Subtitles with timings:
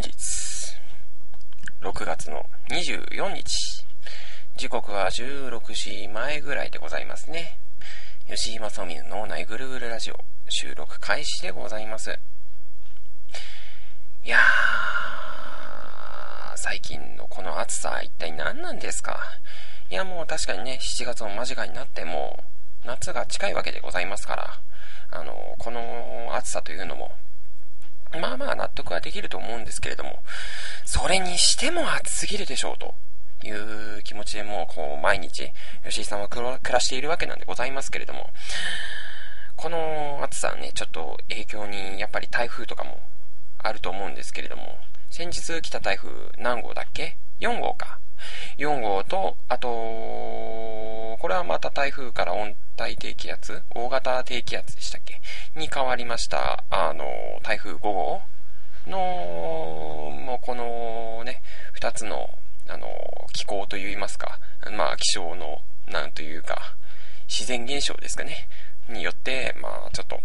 [0.00, 0.16] 本日、
[1.82, 3.84] 6月の24日、
[4.56, 7.58] 時刻は16時前ぐらいでございますね。
[8.26, 12.18] 吉井正美の脳内ぐるぐるラジオ収録開始でございます。
[14.24, 14.40] いやー、
[16.56, 19.20] 最近のこの暑さ一体何なんですか？
[19.90, 22.42] いやもう確かにね、7月も間近になっても、
[22.86, 24.60] 夏が近いわけでございますから、
[25.10, 27.12] あの、この暑さというのも、
[28.18, 30.18] まあまあ納得はできると思うんですけれども、
[30.84, 32.94] それにしても暑すぎるでしょうと
[33.46, 35.52] いう気持ちでもうこう毎日、
[35.84, 38.30] 吉井さんは暮らしているわけなんでございますけれども、
[39.56, 43.00] この暑さね、ちょっと影響にやっぱり台風とかも
[43.58, 44.78] あると思うんですけれども、
[45.10, 47.98] 先日来た台風何号だっけ ?4 号か。
[48.58, 55.20] 4号と、あと、これはまた台風から温帯低気圧大型低気圧でしたっけ？
[55.54, 57.04] に変わりました、あの、
[57.42, 58.22] 台風5号
[58.86, 58.98] の、
[60.10, 61.42] もうこのね、
[61.78, 62.30] 2つの、
[62.68, 62.86] あの、
[63.32, 64.38] 気候といいますか、
[64.72, 66.76] まあ気象の、なんというか、
[67.28, 68.48] 自然現象ですかね、
[68.88, 70.20] によって、まあちょっと、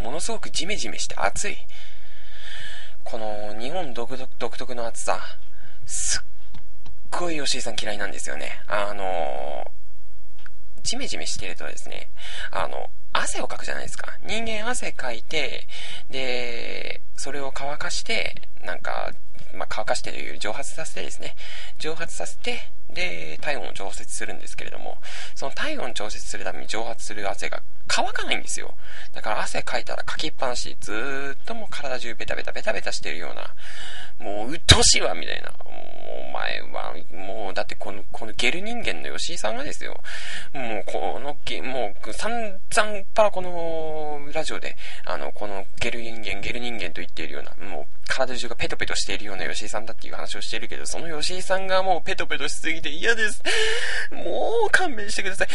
[0.00, 1.56] ものすごくジメジメして暑い。
[3.04, 5.20] この日本独特の暑さ、
[5.86, 6.22] すっ
[7.10, 8.60] ごい吉井さん嫌いなんですよね。
[8.66, 9.70] あの
[10.82, 12.08] ジメジメしてるとですね、
[12.52, 14.16] あの、汗をかくじゃないですか。
[14.24, 15.66] 人間汗かいて、
[16.10, 19.10] で、それを乾かして、なんか、
[19.54, 21.34] まあ、乾かしてというより蒸発させてですね、
[21.78, 24.98] 蒸発させて、で、体温を調節するんですけれども、
[25.34, 28.74] その体温調節するために蒸発する汗が乾かないんですよ。
[29.12, 33.54] だから汗かいたらかきっぱなし、ずーっともう体中ベタベタベタベタしてるような、
[34.18, 35.52] もう鬱陶しいわ、みたいな。
[35.66, 40.00] お前は、もうだってこの、このゲル人間の吉井さんがですよ、
[40.52, 53.42] もうこのゲ、もう散々パこのラジオで、あの、このゲル人間、ゲル人間と言っているような、もう体中がペトペトしているような吉井さんだっていう話をしているけど、その吉井さんがもうペトペトしすぎて嫌です。
[54.12, 55.48] もう勘弁してください。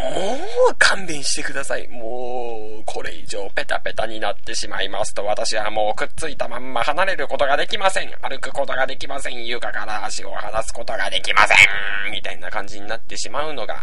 [0.00, 0.38] も
[0.70, 1.86] う勘弁してください。
[1.88, 8.07] もう、これ以上ペタペタになってしまいますと、私はもうくっついたまんま離れることができません。
[8.22, 9.44] 歩くことができません。
[9.46, 12.12] 床から足を離すことができません。
[12.12, 13.76] みたいな感じになってしまうのが、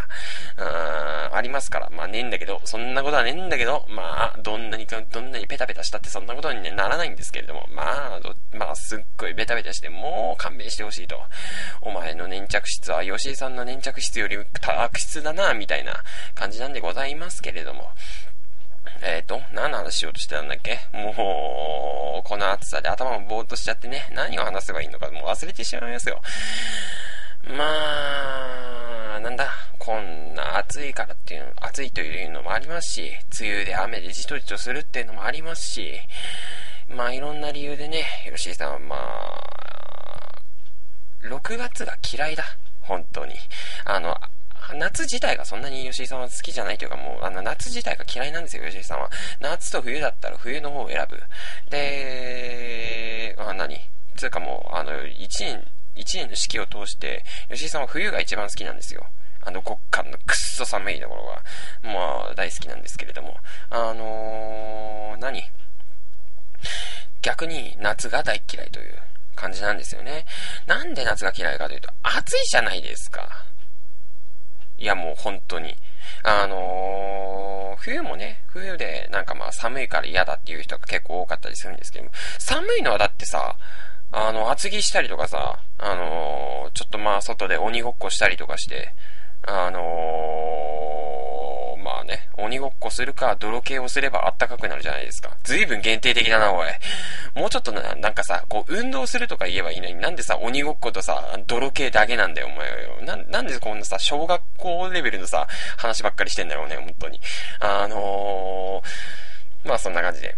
[0.57, 1.89] うー、ありますから。
[1.91, 11.19] まあねえんだけど、そんなことはねえんだけど、まあ、どんなにか、どんなにペタペタしたってそんなことに、ね、ならないんですけれども、まあ、どまあ、すっごいベタベタして、もう勘弁してほしいと。
[11.81, 15.93] お前の粘着質は吉井さんの粘着質より悪質だな、みたいな
[16.33, 17.89] 感じなんでございますけれども。
[19.01, 20.79] えっ、ー、と、何の話しようとしてたんだっけ？
[20.94, 26.22] もう、この暑さで頭もぼーっとしちゃってね、何を話せばいいのかもう忘れてしまいますよ。
[27.47, 36.00] まあ、なんだ、こんな暑いからっていう、暑いというのもありますし、梅雨で雨でじとじとするっていうのもありますし、
[36.88, 40.41] まあいろんな理由でね、吉井さんはまあ、
[41.23, 42.44] 6月が嫌いだ。
[42.81, 43.35] 本当に。
[43.85, 44.16] あの、
[44.73, 49.09] 夏自体がそんなに吉井さんは好きじゃないというかもう、あの、夏自体が嫌いなんですよ、吉井さんは。
[49.39, 51.21] 夏と冬だったら冬の方を選ぶ。
[51.69, 53.79] で、あ、何？
[54.15, 55.63] つうかもう、あの、1年、
[55.95, 59.05] 1年の四季を通して、吉井さんは冬が一番好きなんですよ。
[59.41, 61.41] あの、極寒のくっそ寒いところが、
[61.83, 63.37] まあ、大好きなんですけれども。
[63.69, 65.43] あのー、何？
[67.21, 68.95] 逆に夏が大嫌いという
[69.35, 70.25] 感じなんですよね。
[70.65, 73.27] なんで夏が嫌いかというと、暑いじゃないですか。
[74.77, 75.75] いやもう本当に。
[76.23, 82.09] あのー、冬もね、冬でなんかまあ寒いから嫌だっていう人が結構多かったりするんですけど、
[82.39, 83.55] 寒いのはだってさ、
[84.11, 88.93] あの、厚着したりとかさ、あのー、ちょっとまあ外で鬼ごっこしたりとかして、
[89.43, 90.94] あのー、
[92.05, 95.35] ね、鬼ごっこするか、泥系をすればあったかくなるじゃないですか。
[95.43, 96.67] ずいぶん限定的だな、おい。
[97.35, 103.01] もうちょっとな、なんかさ、こう、運動するとか言えばいいのに、なんでさ、鬼ごっことさ、泥系だけなんだよ、お前よ。
[103.01, 107.19] な、なんでこんなさ、小学校レベルのさ、話ばっかりしてんだろうね、本当に。
[107.59, 110.35] あのー、まあそんな感じで。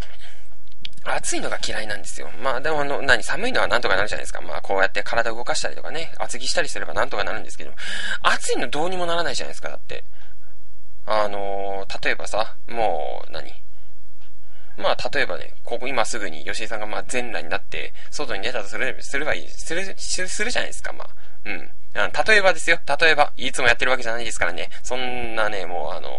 [1.08, 2.30] 暑いのが嫌いなんですよ。
[2.42, 4.42] まあでもあの、何、寒いのはなんとかなるじゃないですか。
[4.42, 7.72] まあこうやって体動かしたりとかね、厚着したりすればなんとかなるんですけど、
[8.22, 10.04] 暑いのどうにもならないじゃないですか、だって。
[11.07, 13.54] あのー、例えばさ、もう何、
[14.77, 21.07] まあ、例えばね、ここ今すぐに吉井さんがまあ全裸になって、外に出たとする、すればいい、する、するじゃないですか、まあ。
[21.45, 21.71] うん。
[21.98, 22.80] 例えばですよ。
[23.00, 23.34] 例えば。
[23.38, 24.70] いつもやってるわけじゃないですからね。
[24.84, 26.10] そんなね、もうあの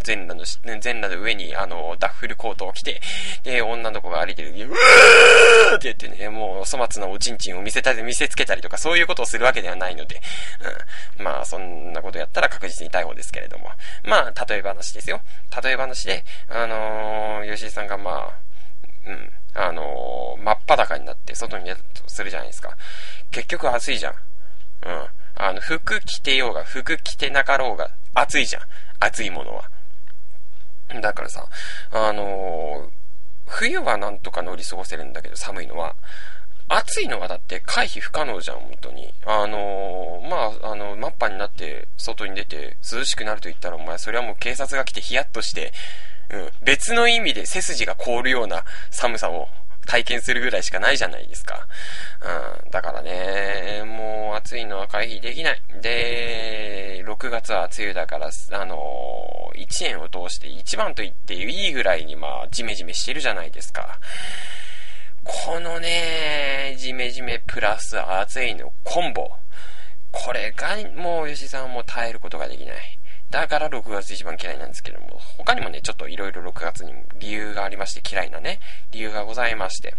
[0.00, 0.44] ー、全裸の、
[0.80, 3.00] 全裸の上に、あのー、ダッフルコートを着て、
[3.44, 10.22] で、女の子が歩いてる時に、うーって言ってね、もう粗末なおちんちんを見せたり、見せつけたりとか、そういうことをするわけではないので、
[11.18, 11.24] うん。
[11.24, 13.70] まあ、そんなことやったら確実に逮捕ですけれども。
[14.04, 15.20] まあ、例え話ですよ。
[15.62, 18.38] 例え話で、あのー、吉井さんがまあ、
[19.06, 19.32] うん。
[19.54, 22.76] あのー、真っ裸になって外に出たとするじゃないですか。
[23.30, 24.14] 結局暑いじゃん。
[24.86, 25.08] うん。
[25.34, 28.62] あの、服着てようが、服着てなかろうが、暑いじゃん。
[29.00, 29.70] 暑いものは。
[31.00, 31.46] だからさ、
[31.90, 32.90] あのー、
[33.46, 35.94] 冬はなんとか乗り過ごせるんだけど、寒いのは。
[36.70, 39.14] 暑いのはだって回避不可能じゃん、本当に。
[39.24, 45.72] あのー、まあ、あの、マッパになって外に出て涼しくなると言ったら、お前、それはもう警察が来てヒヤッとして、
[46.30, 49.48] うん、別の意味で背筋が凍るような寒さを
[49.88, 51.66] 体験するぐらいしかないじゃないですか。
[52.62, 55.62] うん、だからね、もう暑いのは回避できない。
[55.80, 63.98] で、6月は梅雨だから、あの、1年を通して一番と言っていいぐらいにまあ、ジメジメしてるじゃないですか。
[65.24, 69.30] このね、ジメジメプラス暑いのコンボ。
[70.12, 72.97] これが、もう吉井さんも耐えることができない。
[73.30, 78.58] だから6月一番嫌いなんですけれども、他にもね、ちょっと色々6月に理由がありまして、嫌いなね、
[78.90, 79.94] 理由がございまして。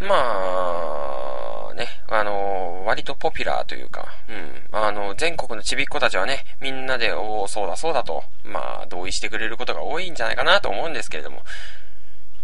[0.00, 0.08] ま
[1.70, 11.42] あ、ね、あの、割とポピュラーというか、うん、あの、全国のちびっ子たちはね、みんなで、おお、そうだそうだと、まあ、同意してくれることが多いんじゃないかなと思うんですけれども、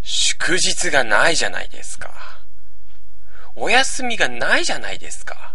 [0.03, 2.11] 祝日がないじゃないですか。
[3.55, 5.55] お休みがないじゃないですか。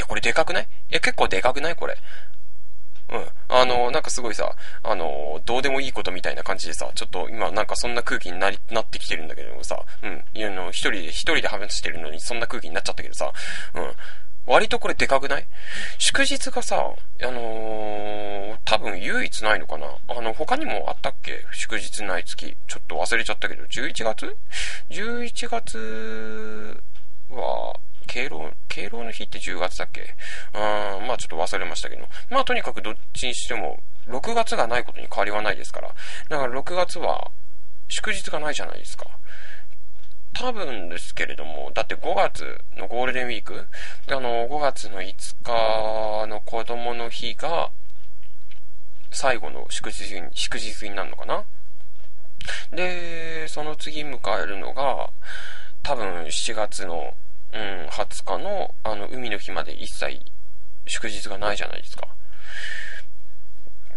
[0.00, 0.62] いや、これでかくない？
[0.62, 1.76] いや、結構でかくない？
[1.76, 1.94] これ。
[3.10, 3.26] うん。
[3.48, 10.24] あの、なんかすごいさ、あの、どうでもいいことみたいな感じでさ、ちょっと今なんかそんな空気になり、なってきてるんだけどさ、うん。
[10.32, 13.30] いや、の、一人で、一人で話してるのにそんな空気になっちゃったけどさ、
[13.74, 13.92] うん。
[14.46, 15.46] 割とこれでかくない？
[15.98, 19.86] 祝日がさ、あのー、多分唯一ないのかな？
[20.08, 21.44] あの、他にもあったっけ？
[21.52, 22.56] 祝日ない月。
[22.66, 24.36] ちょっと忘れちゃったけど、11月
[24.88, 26.82] ?11 月
[27.28, 27.74] は、
[28.10, 30.16] 敬老、敬老の日って10月だっけ？
[30.52, 32.08] うん、まあちょっと忘れましたけど。
[32.28, 33.78] まあとにかくどっちにしても、
[34.08, 35.94] 6月がないことに変わりはないですから。
[36.28, 37.30] だから6月は、
[37.86, 39.06] 祝日がないじゃないですか。
[40.32, 43.68] 多分ですけれども、だって5月のゴールデンウィーク？
[44.08, 45.14] あの、5月の5
[45.44, 47.70] 日の子供の日が、
[49.12, 51.44] 最後の祝日に、祝日になるのかな？
[52.72, 55.10] で、その次迎えるのが、
[55.84, 57.14] 多分7月の、
[57.52, 60.20] うん、20日の、あの、海の日まで一切
[60.86, 62.08] 祝日がないじゃないですか。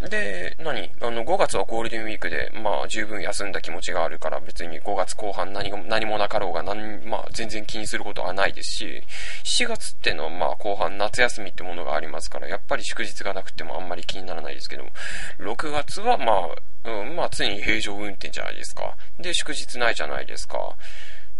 [0.08, 0.90] で、何？
[1.00, 9.02] あの、5月はゴールデンウィークで、まあ、十分休んだ気持ちがあるから、別に5月後半何も、何もなかろうが、何、まあ、全然気にすることはないですし、
[9.44, 14.90] 7月ってのは、まあ、後半夏休みってものがありますから、やっぱり祝日がなくてもあんまり気にならないですけども、
[15.38, 18.96] 6月は、まあ、うん、まあ、常に平常運転じゃないですか。
[19.18, 20.76] で、祝日ないじゃないですか。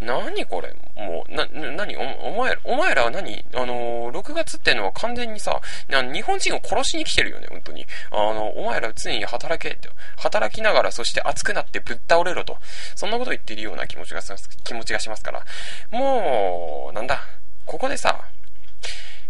[0.00, 0.74] 何これ？
[0.96, 3.44] もう、な、なにお、お前ら、お前らは何？
[3.54, 7.86] あの、6月ってのは完全にさ、日本人を殺しに来てるよね、本当に。
[8.10, 12.58] あの、お前ら常に働けって、働きながら、そして熱くなってぶっ倒れろと。
[12.94, 14.20] そんなこと言ってるような気持ちが、
[14.64, 15.44] 気持ちがしますから。
[15.90, 17.22] もう、なんだ、
[17.64, 18.20] ここでさ、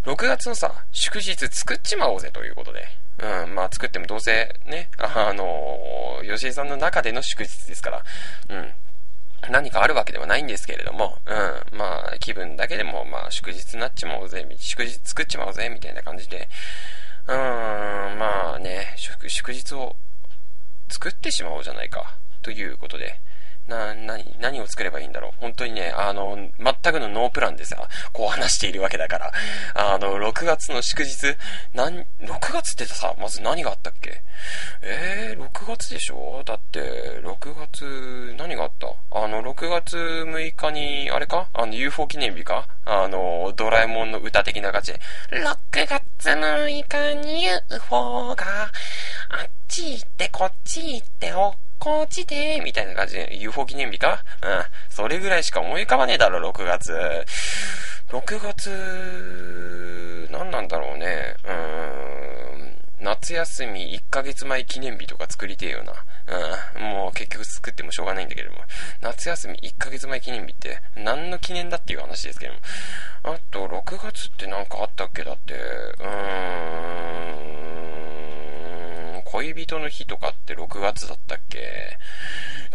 [0.05, 2.87] 6月のさ、祝日作っちまおうぜということで。
[3.17, 8.05] うん、まあ作ってもどうせね、あの、吉井さんの中での祝日ですから、
[8.49, 8.73] うん。
[9.51, 16.49] 何かあるわけではないんですけれども、うん、まあ、気分だけでも、まあ、祝日になっちまおうぜ、祝日作っちまおうぜ、みたいな感じで、
[17.27, 19.97] うーん、まあね、祝、日を
[20.89, 23.21] 作ってしまおうじゃないか、ということで、
[23.69, 25.33] な、何、何を作ればいいんだろう。
[25.41, 29.33] 本当にね、あの、全くのノープランでさ、こう話しているわけだから。
[29.75, 31.37] あの、6月の祝日、
[31.73, 34.23] なん、6月ってさ、まず何があったっけ？
[34.83, 36.43] えー、6月でしょ？
[36.45, 38.89] だって、6月、何があった？
[39.19, 41.49] あの、6月6日に、あれか？
[41.55, 42.69] あの、UFO 記念日か？
[42.85, 48.45] あの、ドラえもんの歌的な感じで、6月6日に UFO が、
[49.31, 51.55] あっち行ってこっち行ってお
[51.85, 54.25] こっちで、みたいな感じで、UFO 記念日か？
[54.43, 54.65] うん。
[54.89, 56.95] それぐらいしか思い浮かばねえだろ、6月。
[58.09, 61.37] 6月、何なんだろうね。
[61.45, 61.53] うー
[62.71, 62.79] ん。
[63.01, 65.93] 夏休み1ヶ月前記念日とか作りてえよな。
[66.79, 66.83] うん。
[66.85, 68.57] もう結局作ってもしょうがないんだけども。
[69.03, 72.61] 夏休み1ヶ月前記念日って何の記念だっていう話ですけども。
[73.25, 75.23] あと、6月って何かあったっけ？
[75.23, 77.74] だって、うーん。
[79.35, 81.99] 恋人の日とかって6月だったっけ？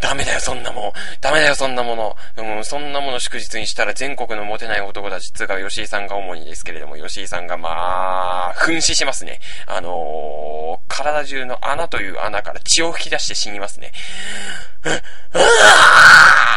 [0.01, 0.91] ダメだよ、そんなもん。
[1.22, 2.15] ダメだよ、そんなもの。
[2.38, 9.39] うん、そんなもの祝日にしたら全国のモテない男たち、つうか、吉井さんが主にですけれども、吉井さんがまあ、噴死しますね。
[9.68, 13.91] あのー、体中の穴という穴から血を吹き出して死にますね。
[14.86, 14.96] うわ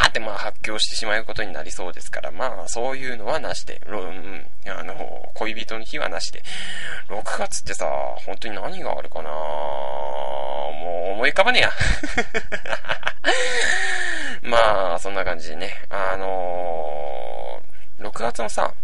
[0.04, 4.94] ーってまあ発狂してしまうことになりそうですから、まあそういうのはなしで、うん、あの、
[5.34, 6.42] 恋人の日はなしで。
[7.08, 7.87] 6月ってさ、
[8.25, 9.37] 本当に何があるかなも
[10.30, 10.31] う
[11.22, 11.70] 思い浮かばねえや。
[14.50, 18.74] まあ、そんな感じでね、あのー、6月のさ、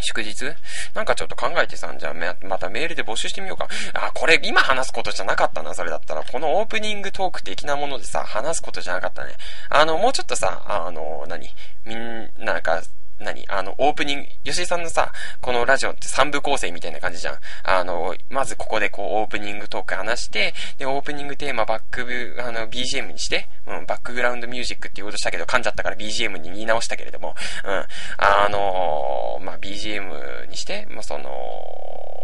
[0.00, 0.54] 祝日？
[0.94, 2.14] なんかちょっと考えてさ、じゃあ
[2.46, 3.68] またメールで募集してみようか。
[3.94, 6.22] あ、これ今話すことじゃなかったな、それだったら。
[6.24, 9.32] このオープニングトーク的なものでさ、話すことじゃなかったね。
[9.70, 11.48] あの、もうちょっとさ、あの、何？
[11.86, 12.82] みんな、なんか、
[13.22, 13.44] 何？
[13.48, 17.38] あの、オープニング、吉井さんのさ、このラジオって3部構成みたいな感じじゃん。
[17.64, 27.86] あの、まずここでこう、オープニングトーク話して、で、オープニングテーマバックブ、あの、BGM にして、うん、バックグラウンドミュージックって言おうとしたけど、噛んじゃったから BGM に言い直したけれども、うん、
[28.18, 31.30] あのまあ、BGM にして、まあ、その、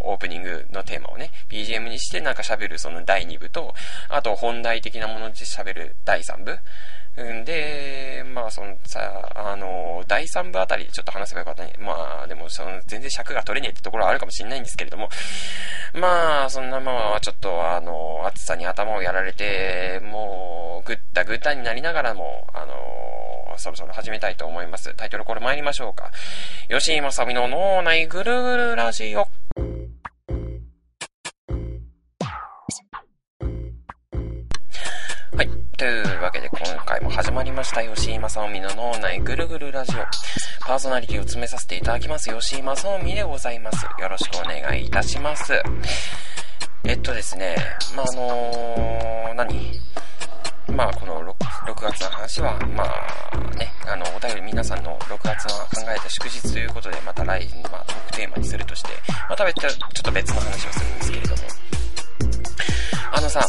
[0.09, 3.75] オープニングのテーマをね、BGM にしてなんか喋るその第2部と、
[4.09, 6.59] あと本題的なもので喋る第3部。
[7.19, 11.75] うんで、まあ、そのさ、あの、第3部あたりちょっと話せばよかったね。
[11.81, 15.09] まあ、でも、その、全然尺が取れねえってところはあるかもしれないんですけれども、
[15.95, 22.75] まあ、そんなままちょっと、あの、暑さに頭をやられて、もう、ぐったぐったになりながらも、あの、
[23.59, 24.95] そろそろ始めたいと思います。
[24.95, 26.13] タイトルこれ参りましょうか。
[26.69, 29.27] 吉井正美の脳内ぐるぐるラジオ。
[35.37, 35.49] はい。
[35.77, 36.18] という
[36.61, 40.01] 今回も始まりました、吉井正臣の脳内ぐるぐるラジオ。
[40.67, 43.85] パーソナリティを詰めさせていただきます、吉井正臣でございます。
[43.85, 45.53] よろしくお願いいたします。
[46.85, 47.55] えっとですね、
[47.95, 49.81] まあ、あのー、何？
[50.75, 58.91] まあ、この 6, 6月の話は、まあね、あの、お便り皆さんの6月の考えた祝日ということで、また来、まあ、トークテーマにするとして、
[59.31, 59.73] また別、ちょっ
[60.03, 61.43] と別の話をするんですけれども、
[63.13, 63.41] あのさ、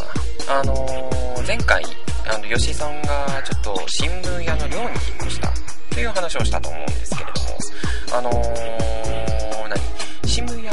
[0.47, 1.83] あのー、前回、
[2.27, 4.91] あの、吉井さんがちょっと新聞屋の寮に引っ
[5.21, 5.51] 越した
[5.91, 7.57] という話をしたと思うんですけれども、
[8.17, 9.81] あのー、何？
[10.27, 10.71] 新聞屋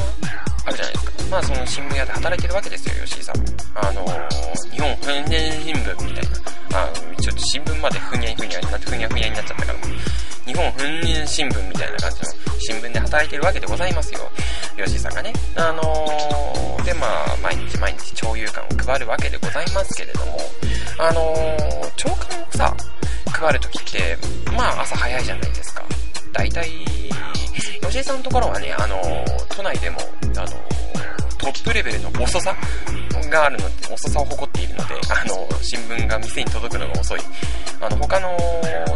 [0.66, 1.12] あるじゃないですか。
[1.30, 3.36] まあその新聞屋で働いてるわけですよ、吉井さん。
[3.74, 6.24] あのー、日本ふんねん新聞みたい
[6.70, 6.80] な。
[6.82, 9.78] あちょっと新聞までふにゃふにゃになって、ふにゃふにゃになっちゃったから、
[10.56, 12.26] 日本訓練新聞みたいな感じの
[12.58, 14.20] 新聞で働いてるわけでございますよ。
[14.82, 15.30] 吉井さんがね。
[15.54, 20.38] あのー、で、まあ、毎日毎日朝夕刊を配るわけでございますけれども、
[20.98, 22.74] あのー、朝刊をさ、
[23.30, 24.16] 配るときって、
[24.56, 25.84] まあ朝早いじゃないですか。
[26.32, 26.70] 大体、
[27.82, 29.98] 吉井さんのところはね、あのー、都内でも、
[30.38, 30.46] あの
[31.36, 32.56] トップレベルの遅さ
[33.30, 37.20] があるので、遅さを誇っているので、あの、新聞が店に届くのが遅い。
[37.80, 38.36] あの、他の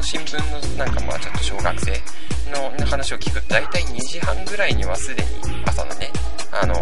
[0.03, 1.93] 新聞のなんかまあちょっと小学生
[2.51, 5.29] の話を聞くと、大体2時半ぐらいにはすでに
[5.67, 6.11] 朝のね、
[6.51, 6.75] あの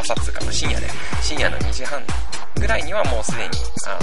[0.00, 0.86] 朝つうか深夜で、
[1.22, 2.02] 深夜の2時半
[2.56, 3.50] ぐらいにはもうすでに、
[3.86, 3.98] あ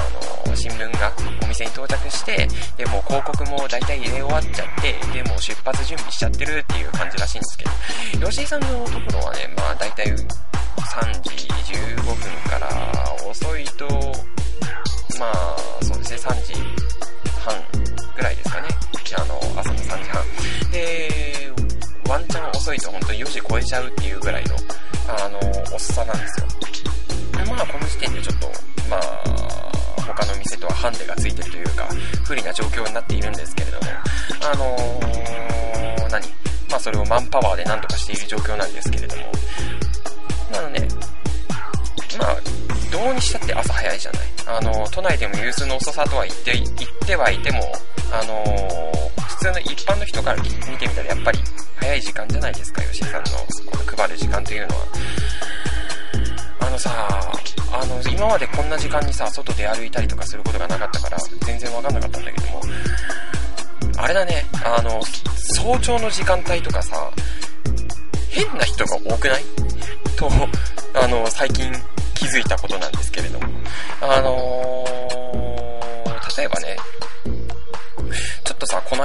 [0.48, 1.12] の新聞が
[1.44, 7.66] お店に到着して、で、もう広告も大体入れ終わっちゃって、で、もう出発準備しちゃってるっていう感じらしいんですけ
[8.20, 10.16] ど、吉井さんのところはね、まあ大体3
[11.22, 12.16] 時15分
[12.50, 12.70] から
[13.28, 13.88] 遅いと、
[15.20, 16.54] まあ、そうですね、3時
[17.40, 17.56] 半
[18.16, 18.68] ぐらいですかね。
[19.18, 20.24] あの、朝の3時半。
[20.72, 21.47] で、
[22.08, 24.56] ワンチャン遅いと本当に4時超えちゃうっていうぐらいの、
[25.08, 25.40] あの、
[25.76, 26.48] 遅さなんですよ。
[27.44, 28.48] でまあ、この時点でちょっと、
[28.90, 29.72] まあ、
[30.08, 31.88] 他の店とはハンデがついてるというか、
[32.26, 33.86] 不利な状況になっているんですけれども、
[34.52, 36.28] あのー、何？
[36.70, 39.24] まあ、それをマンパワーで何とかしている状況なんですけれども、
[40.52, 40.88] なので、
[42.18, 42.36] まあ、
[42.92, 44.22] どうにしたって朝早いじゃない。
[44.48, 47.60] あの、都内でも有数の遅さとは言って、言ってはいても、
[48.12, 51.40] あのー、普通の一般の人から見てみたらやっぱり
[51.76, 53.30] 早い時間じゃないですか、吉井さんの
[53.72, 54.86] この配る時間というのは。
[56.60, 57.32] あのさ、
[57.72, 62.62] あの、今までこんな時間にさ、外出歩いたりとかすることがなかったから、全然わかんなかったんだけども、
[63.98, 65.02] あれだね、あの、
[65.56, 67.12] 早朝の時間帯とかさ、
[68.30, 69.44] 変な人が多くない？
[70.18, 70.30] と、
[70.96, 71.72] あの、最近
[72.16, 73.46] 気づいたことなんですけれども。
[74.02, 74.77] あのー、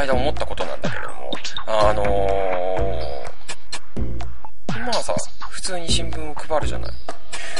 [0.02, 1.30] 間思ったことなんだけれども、
[1.66, 5.14] あのー、まあさ、
[5.50, 6.92] 普通に新聞を配るじゃない。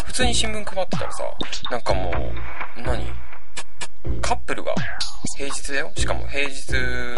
[0.04, 1.24] 普通に新聞配ってたらさ、
[1.70, 2.14] なんかもう、
[2.82, 3.06] 何？
[4.20, 4.74] カップルが
[5.36, 5.92] 平日だよ？
[5.96, 6.64] しかも平日、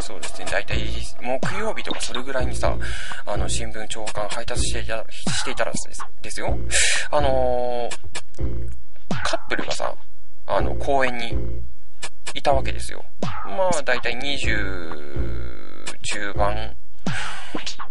[0.02, 0.80] そうですね、だいたい
[1.22, 2.76] 木曜日とかそれぐらいにさ、
[3.24, 5.88] あの、新聞長官配達していたしていたらです
[6.20, 6.58] ですよ。
[7.10, 8.68] あのー、
[9.24, 9.94] カップルがさ、
[10.46, 11.34] あの、公園に
[12.32, 13.04] いたわけですよ。
[13.22, 16.76] まあ、だいたい20中盤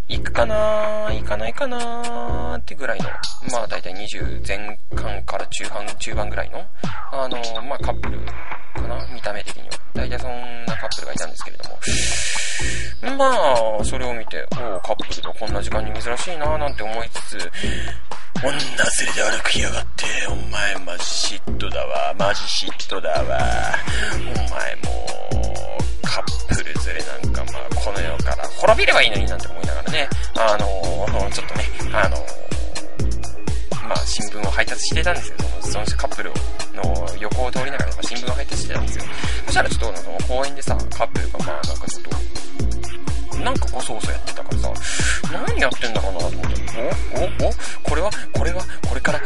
[0.09, 1.07] 行くかな？
[1.13, 3.05] 行かないかなってぐらいの、
[3.51, 6.65] まあ大体20前半から中半、中盤ぐらいの、
[7.11, 9.07] あの、まあカップルかな？
[9.13, 9.69] 見た目的には。
[9.93, 11.79] 大体そんなカップルがいたんですけれども。
[13.17, 13.25] ま
[13.79, 17.51] あ、それを見て、おカップルとこんな時間に珍しいななんて思いつつ、
[18.41, 22.13] 女連れで歩きやがって、お前マジ嫉妬だわ。
[22.17, 23.75] マジ嫉妬だわ。
[24.21, 31.63] お前もう、カップル連れなんかまあ、この世から滅びればいいのになんて思いながらね、あの、ちょっとね、
[31.93, 32.17] あの、
[33.87, 35.37] まあ、新聞を配達してたんですよ。
[35.61, 36.31] その、そのカップル
[36.73, 39.05] の横を通りながら、ま、新聞を配達してたんですよ。
[39.45, 44.73] そしたらちょっと、その公園でさ、カップルがまあ、なんかちょっと、なんかこそこそやってたからさ、
[45.33, 46.63] 何やってんだろうなと思って、
[47.41, 49.19] おおおこれは、これは、これから、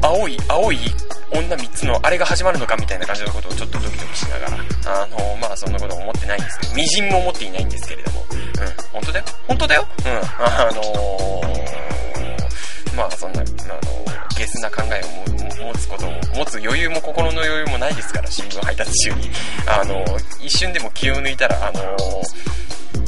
[0.00, 0.78] 青、青い、青い
[1.32, 8.36] 女3つのあれが始まるのかみたいな感じのことをちょっとドキドキしながら、あの、まあそんなこと思ってないんですけど、微塵も思っていないんですけれども、うん、
[8.92, 9.24] 本当だよ。
[9.46, 15.02] 本当だようん、あのー、まあそんな、あのー、ゲスな考え
[15.62, 19.30] を持つことも、持つ余裕も心の余裕もないですから、新聞配達中に。
[19.66, 20.04] あの
[20.40, 21.96] 一瞬でも気を抜いたら、あの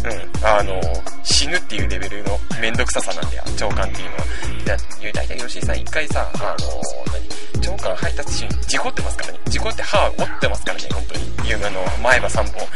[0.05, 0.81] うん、あの、
[1.25, 4.25] 死ぬっていうレベルのめんどくささなんだよ、長官っていうのは。
[4.65, 4.77] だ
[5.13, 7.61] 大体吉井さん一回さ、あの、何？
[7.61, 9.39] 長官配達中に事故ってますからね。
[9.47, 11.55] 事故って歯折ってますからね、本当に。
[11.55, 12.69] あの、前歯3本。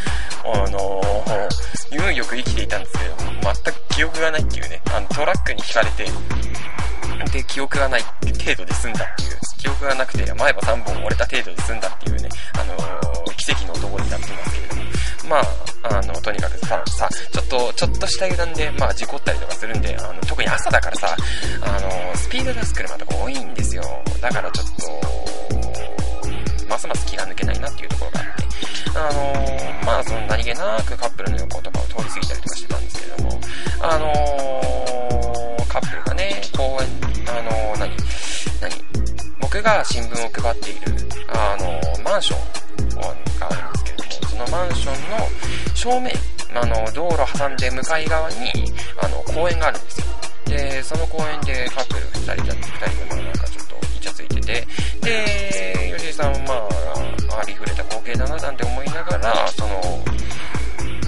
[0.44, 1.00] あの
[1.92, 6.06] 運よく生きていたんですけど、全く記憶がないっていうね、あの、トラックに引かれて、
[7.32, 14.82] で、記憶がない程度で済んだっていう、記憶がなくて前歯3本折れた程度で済んだっていうね、あのー、奇跡の男になってますけれども、
[15.28, 21.16] まあ、あの、とにかくさ、さ、ちょっと、ちょっとした油断で、まあ、事故ったりとかするんで、あの、特に朝だからさ、
[21.62, 23.82] あの、スピード出す車とか多いんですよ。
[24.20, 24.72] だからちょっと、
[26.68, 28.42] ますます気が抜けないなっていうところがあって、
[28.94, 33.40] あのまあ、その何気なくカップルの横とかを通り過ぎたりとかしてたんですけれども、
[33.80, 36.88] あのカップルがね、公園、
[37.28, 37.90] あの何
[38.60, 38.74] 何
[39.40, 40.94] 僕が新聞を配っている、
[41.28, 42.71] あのマンション
[43.02, 45.28] があるんですのマンションの
[45.74, 46.12] 正面、
[46.54, 48.36] あの、道路挟んで向かい側に、
[49.00, 50.06] あの、公園があるんですよ。
[50.46, 54.66] で、その公園でカップル2人だって2人でまあなんかちょっとイチャついてて、
[55.00, 56.38] で、吉井さんは
[57.28, 60.04] まあ、ありふれた光景だななんて思いながら、その、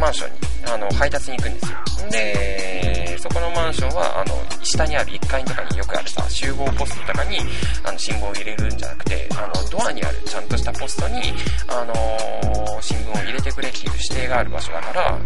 [0.01, 2.11] マンションに、あの、配達に行くんですよ。
[2.11, 2.94] で、
[3.25, 7.39] そこのマンションは、あの、下にある1階とかによくあるさ、集合ポストとかに、
[7.83, 11.33] あの、信号を入れるんじゃなくて、あの、ドアにあるちゃんとしたポストに、
[11.67, 15.17] あのー、新聞を入れてくれっていう指定がある場所だから、あ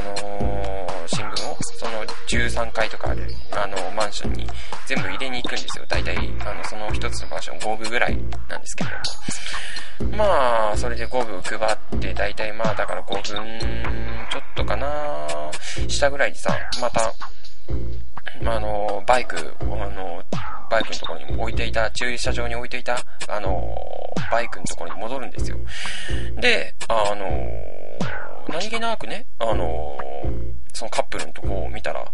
[0.00, 4.44] のー、新聞を、その13階とかある、あの、マンションに
[4.88, 5.84] 全部入れに行くんですよ。
[5.88, 8.16] 大体、あの、その一つのマンション5部ぐらい
[8.48, 9.02] なんですけれども。
[10.16, 11.58] まあ、それで5部配
[11.96, 13.22] って、大体まあ、だから5分
[14.30, 15.50] ちょっとかな
[15.88, 17.12] したぐらいにさ、また、
[18.42, 20.22] まあの、バイク、あの、
[20.70, 23.74] バイクのところに置いていた、駐車場に置いていた、あの、
[24.30, 25.56] バイクのところに戻るんですよ。
[26.36, 27.26] で、あの、
[28.48, 29.98] 何気なくね、あの、
[30.72, 32.04] そのカップルのとこを見たら、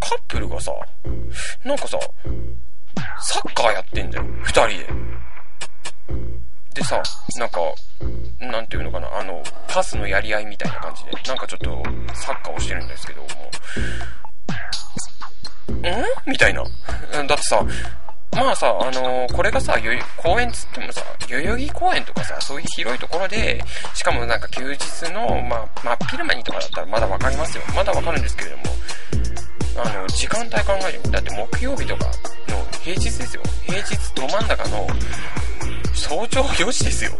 [0.00, 0.72] カップルがさ、
[1.64, 1.98] なんかさ、
[3.20, 4.86] サッカーやってんだよ、二人で。
[6.76, 7.02] でさ、
[7.38, 7.60] なんか、
[8.38, 11.82] なんていうのかな、あの、パスのやり合いみたいな感じで、なんかちょっと
[12.14, 13.28] サッカーをしてるんですけども、
[15.72, 16.30] ん？
[16.30, 16.62] みたいな。
[16.62, 17.64] だってさ、
[18.32, 19.74] まあさ、あのー、これがさ、
[20.18, 27.64] 公園つってもさ、代々木公園とかさ、そういう広いところで、しかもなんか休日の、まあ、真っ昼間にとかだったらまだわかりますよ。
[27.74, 28.62] まだわかるんですけれども、
[29.82, 32.12] あの、時間帯考えても、だって木曜日とかの
[32.82, 33.42] 平日ですよ。
[33.64, 34.86] 平日ど真ん中の
[35.96, 37.10] 早朝4時ですよ。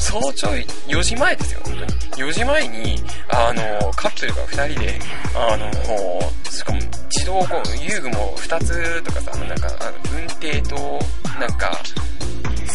[0.00, 1.92] 早朝4時前ですよ、本当に。
[2.30, 4.98] 4時前に、あの、カップルが2人で、
[5.34, 5.70] あの、
[6.50, 10.98] しかも自動こう遊具も2つとかさ、なんか、あの運転と、
[11.38, 11.78] なんか、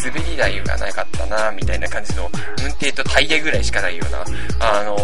[0.03, 2.29] 滑り台がなかったな、みたいな感じの、
[2.61, 4.23] 運転とタイヤぐらいしかないような、
[4.59, 4.97] あの、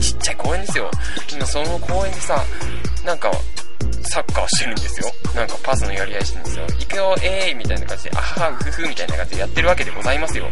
[0.00, 0.90] ちっちゃい公園ですよ。
[1.30, 2.42] 今その公園でさ、
[3.04, 3.30] なんか、
[4.12, 5.06] サッカーをしてるんですよ。
[5.34, 6.66] なんかパスのやり合いしてるんですよ。
[6.66, 10.50] 行くよ、えーみたいな感じで、あはは、ふふみたいな感じでやってるわけでございますよ。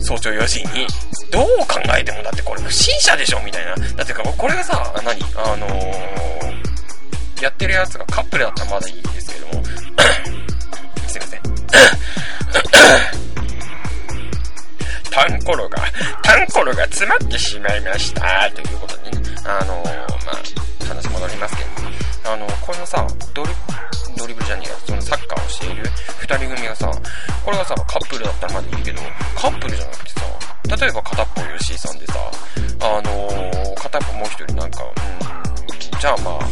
[0.00, 0.86] 早朝4時に。
[1.30, 3.74] どう考えてもだってこれ不審者でしょみたいな。
[3.74, 5.22] だってか、これがさ、何？
[5.36, 9.64] あのー、やってるやつがカップルだったらまだいいですけども。
[11.06, 11.40] すいません。
[15.10, 15.76] タンコロが、
[16.22, 18.50] タンコロが詰まってしまいました。
[18.54, 19.36] ということでね。
[19.44, 21.75] あのー、まあ、話戻りますけど、
[22.28, 23.50] あの、このさ、ドリ、
[24.16, 25.84] ドリブルじゃねえや、そのサッカーをしている
[26.18, 26.90] 二人組がさ、
[27.44, 29.00] これがさ、カップルだったらまだいいけど、
[29.36, 30.20] カップルじゃなくてさ、
[30.80, 32.14] 例えば片っぽ吉井さんでさ、
[32.80, 36.42] あのー、片っぽもう一人なんか、うん、じゃあまあ、あの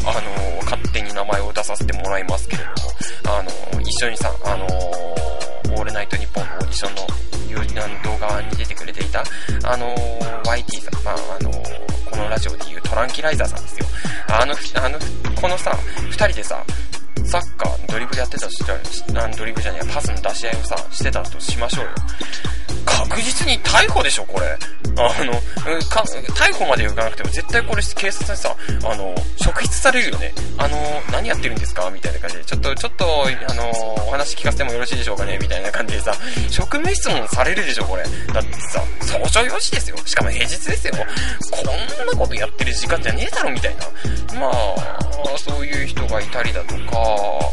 [0.60, 7.06] ー、勝手に名前を出させてもらいますけれども、あのー、一緒にさ、あのオールナイトニッポンのオーディションの
[8.04, 9.24] 動画に出てくれていた、
[9.64, 9.88] あの
[10.44, 11.50] YT さん、まあ、あの
[12.10, 13.86] このラジオで言うトランキライザーさんですよ。
[14.28, 14.98] あの、あの、
[15.40, 15.76] このさ、
[16.10, 16.62] 二人でさ、
[17.24, 21.90] サッカードリブルやってってたとしたら、ドリブルじゃねえパスの出し合いをさ、してたとしましょうよ。
[22.84, 24.56] 確実に逮捕でしょ、これ。
[24.96, 25.32] あの、
[25.88, 26.02] か、
[26.34, 30.32] 逮捕まで行かなくても絶対これ警察にさ、あの、職質されるよね。
[30.58, 30.76] あの、
[31.10, 31.90] 何やってるんですか？
[31.90, 33.04] みたいな感じで、ちょっと、ちょっと、
[33.48, 33.70] あの、
[34.06, 35.38] お話聞かせてもよろしいでしょうかね？
[35.40, 36.14] みたいな感じでさ、
[36.50, 38.02] 職務質問されるでしょ、これ。
[38.32, 39.96] だってさ、早朝4時ですよ。
[40.04, 40.94] しかも平日ですよ。
[41.50, 44.38] こんなことやってる時間じゃねえだろ、みたいな。
[44.40, 44.98] まあ、
[45.38, 46.78] そういう人がいたりだとか、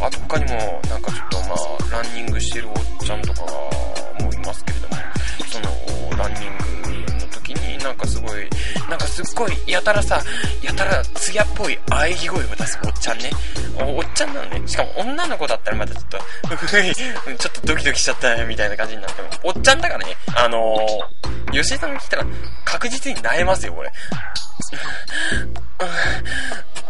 [0.06, 3.52] あと他にも、なんかちょっとまあ、ランニングしてるおっちゃんとかが
[4.24, 4.96] もういますけれども、
[6.22, 6.44] ランニン
[7.08, 8.48] グの時になんかすごい、
[8.90, 10.22] なんかすっごい、やたらさ、
[10.62, 13.32] やたら艶っぽい喘ぎ声を出すおっちゃんね。
[13.80, 14.62] おっちゃんなのね。
[14.68, 22.26] しかも女の子だったらまたちょっと、ちょっとドキドキしちゃったみたいな感じになっても、おっちゃんだからね、あのー、吉井さんが来たら
[22.66, 23.92] 確実に萎えますよ、これ。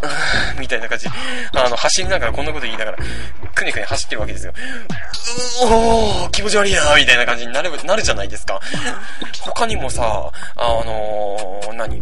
[0.60, 1.08] みたいな感じ。
[1.54, 2.98] あの、走りながらこんなこと言いながら、
[3.56, 4.54] くねくね走ってるわけですよ。
[5.64, 8.60] おー、気持ち悪いなみたいな感じになる、なるじゃないですか。
[9.42, 12.02] 他にもさ、あのー、何？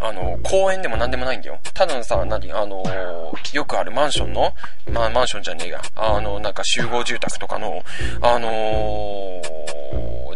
[0.00, 1.58] あの、公園でも何でもないんだよ。
[1.72, 2.52] ただのさ、何？
[2.52, 4.52] あのー、よくあるマンションの、
[4.90, 5.82] まあ、マンションじゃねえや。
[5.96, 7.82] あの、なんか集合住宅とかの、
[8.20, 9.42] あのー、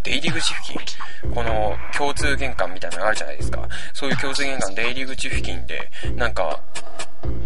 [0.09, 3.69] 出入り口付近、この共通玄関みたいなのがあるじゃないですか。
[3.93, 6.59] そういう共通玄関出入り口付近で、なんか、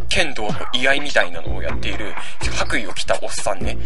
[0.08, 2.14] 剣道の居合みたいなのをやっている、
[2.52, 3.76] 白衣を着たおっさんね。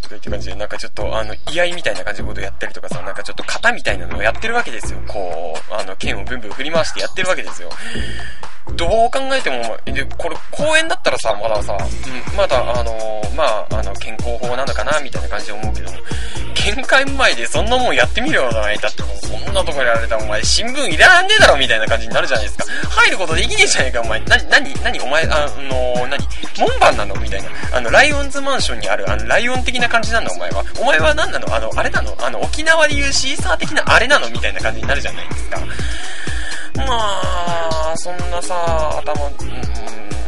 [0.00, 5.00] とか言って感じで、なんかちょっと、あの、居合みたいな感じのことをやったりとかさ、なんかちょっと型みたいなのをやってるわけですよ。
[5.06, 7.68] こう、あの、剣をブンブン振り回してやってるわけですよ。
[8.76, 15.98] どう考えても、で、これ、公園だったらさ、まださ、うん、まだ、あの、まあ、あの、健康法なのかな、みたいな感じで思うけども、
[16.66, 22.64] 限界前でそんなもんやってみるよな、いだってもう、そんなとこやられたらお前、新聞いらんねえだろ、みたいな感じになるじゃないですか。
[22.90, 24.18] 入ることできねえじゃねえか、お前。
[24.20, 26.26] な、なに、なに、お前、あの、なに、
[26.58, 27.50] 門番なのみたいな。
[27.72, 30.64] あの、ライオンズマンションにある、あの、ライオン的な感じなの、お前は。
[30.80, 35.60] お前は何なのあの、あれなのあの、沖縄でいうシーサー的なあれなのみたいな感じになるじゃないですか。
[36.78, 39.62] まあ、そんなさ、頭、うん、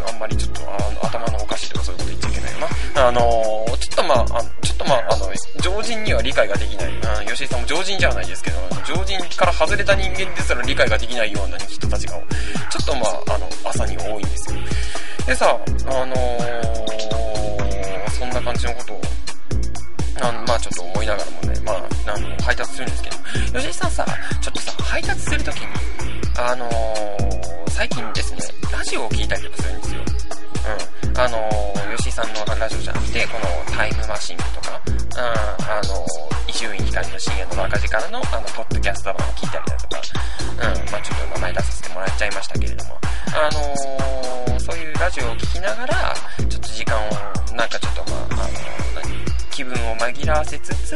[0.09, 2.28] あんまりちょっと、あの、頭のおかしいとかそういうこと言っちゃいけ
[2.59, 3.09] な。
[3.09, 3.21] あの
[3.79, 5.27] ちょっとまあ、ちょっとまあ、あの、
[5.63, 6.93] 常人には理解ができない。
[6.93, 12.21] うん、吉井さんも常人じゃないですけど、常人から外れた人間ですら理解ができないような人たちが、ちょ
[12.83, 14.61] っとまあ、あの、朝に多いんですよ。
[15.27, 19.01] でさ、あのー、そんな感じのことを、
[20.23, 21.77] あの、まあちょっと思いながらもね、まあ、
[22.15, 23.17] あの、配達するんですけど、
[23.59, 24.07] 吉井さんさ、
[24.41, 25.67] ちょっとさ、配達するときに、
[26.39, 26.88] あのー、
[32.69, 36.05] ラジオじゃなくて、このタイムマシンとか、うん、あの、
[36.47, 40.03] 伊集院光の深夜の赤字からの、あの、ポッドキャスト版を聞いたりだとか、
[40.53, 42.99] うん、まあちょっと名前出させてもらっちゃいましたけれども、
[43.33, 47.11] あのー、そういうラジオを聞きながら、ちょっと時間を、
[47.57, 50.93] なんかちょっとまあ、あの何気分を紛らわせつつ、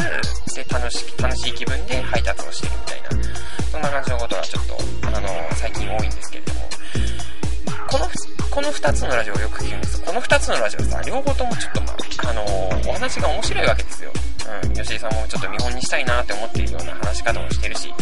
[0.54, 2.70] で、楽し、楽しい気分で配達をしてい
[8.92, 11.92] 2つのラジオをよく聞くんですこの2つのラジオさ、両方ともちょっとま
[12.26, 14.12] あ、あのー、お話が面白いわけですよ。
[14.64, 17.94] うん、吉井さんもちょっと見本にしたいなって思っているような話し方もしてるし、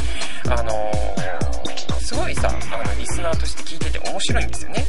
[0.48, 4.84] あのー、すごいさ、あの、リスナーとして聞いてて面白いんですよね。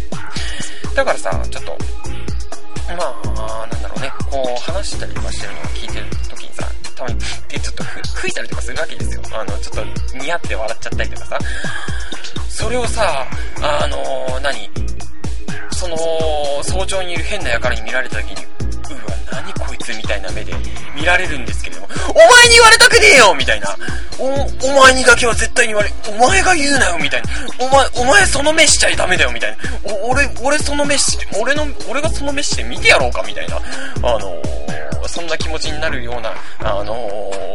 [0.95, 1.77] だからさ、ちょっと、
[2.87, 9.21] まあ、なんだろうね、こう話したりとかしてるのを聞いてる時にさ、たまにってちょっと吹いたりとかするわけですよ。
[9.33, 11.39] あの、ちょっと似合って笑っちゃったりとかさ。
[12.49, 13.27] それをさ、
[13.61, 14.70] あのー、何？
[16.81, 20.51] 早朝にいる変な輩に見られた時に、うわ、何こいつみたいな目で
[20.95, 23.77] 見られるんですけれども、お前に言われたくねえよみたいな。
[24.17, 27.29] お、お前にだけは絶対に言われ、お前が言うなよみたいな。
[27.59, 29.57] お前、お前その目しちゃダメだよみたいな。
[29.93, 33.57] お、俺、俺その目し、俺の、俺がその目して見てやろうかみたいな。
[33.57, 33.59] あ
[34.17, 36.95] のー、そんな気持ちになるような、あの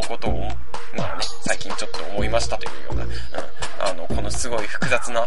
[0.03, 0.47] ー、ことを、
[0.95, 3.11] まあね、最近ちょっと思いましたというような、うん、
[3.79, 5.25] あの、このすごい複雑な、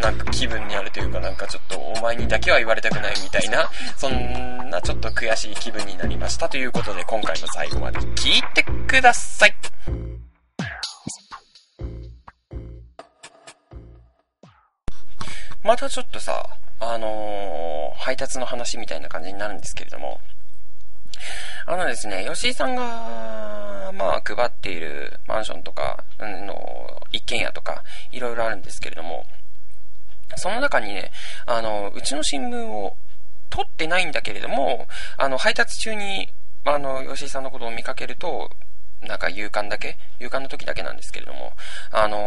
[0.00, 9.54] なんか気分にあるというか、なんかちょっとお前にだけは言われたくないみたいな、そんなちょっと悔しい気分になりましたということで、今回も最後まで聞いてください。
[15.62, 16.44] またちょっとさ、
[16.80, 20.20] あのー、配達の話みたいな感じになるんですけれども、
[21.66, 29.24] あのですね、吉井さんが、まあ、配っているマンションとか、の、一軒家とか、いろいろあるんですけれども、
[30.36, 31.10] その中にね、
[31.46, 32.96] あの、うちの新聞を
[33.50, 36.28] 取ってないんだけれども、あの、配達中に、
[36.64, 38.50] あの、吉井さんのことを見かけると、
[39.02, 41.54] なんか勇敢だけ勇敢の時だけなんですけれども、
[41.90, 42.20] あのー、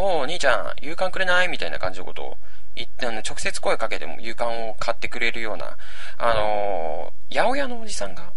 [0.00, 1.48] おー、兄ちゃん、勇敢くれない？
[1.48, 2.38] みたいな感じのことを
[2.76, 5.76] いあの直接声かけても勇敢を買ってくれるような、
[6.16, 6.73] あのー、
[7.34, 8.32] 八百屋のおじさんが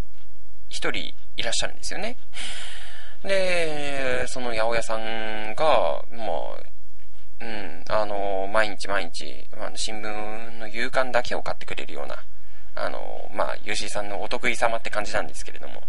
[0.69, 2.17] 一人いらっしゃるんですよね。
[3.23, 6.67] で、その八百屋さんが、まあ、
[7.39, 12.17] うん、あの、毎日毎日、あ新聞の夕刊だけを買ってくれるような、
[12.73, 15.83] あの、まあ、吉井さんのお得意様って感じなんですけれども。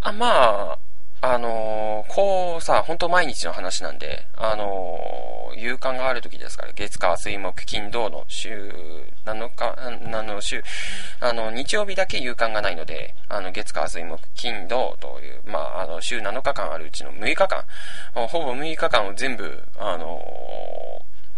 [0.00, 0.78] あまあ、
[1.20, 8.72] あのー、こうさ、本当毎日の話なんで、あのー、夕刊がある時ですから、月火水木金土の週
[9.24, 10.62] 7日、あの、週、
[11.18, 17.64] あの、日曜日だけ夕刊がないので、あの、月火水木金土という、まあ、あの、週7日間あるうちの6日間、
[18.14, 20.22] ほぼ6日間を全部、あの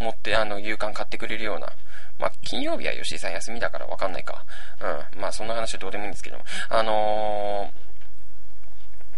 [0.00, 1.72] ー、持って、あの、夕刊買ってくれるような、
[2.18, 4.44] まあ、金曜日は吉井さん休みだからわかんないか。
[5.14, 5.20] うん。
[5.20, 6.38] まあ、そんな話はどうでもいいんですけど
[6.68, 7.89] あのー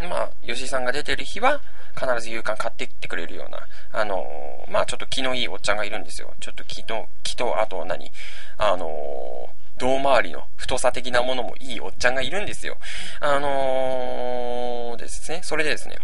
[0.01, 1.61] まあ、吉井さんが出てる日は、
[1.95, 3.59] 必ず夕刊買ってきてくれるような、
[3.93, 6.35] あのー、まあちょっと気のいいおっちゃんがいるんですよ。
[6.41, 8.11] ちょっと気と、気と、あと何？
[8.57, 12.79] あのー、胴回りの太さ的なものもいいおっちゃんがいるんですよ。
[13.21, 15.99] あのー、ですね、それでですね、